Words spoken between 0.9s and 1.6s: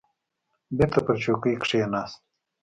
پر چوکۍ